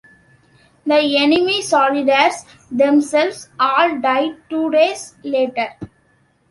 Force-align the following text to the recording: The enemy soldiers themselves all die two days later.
The 0.83 1.17
enemy 1.17 1.61
soldiers 1.61 2.43
themselves 2.71 3.49
all 3.59 3.99
die 3.99 4.31
two 4.49 4.71
days 4.71 5.13
later. 5.23 5.75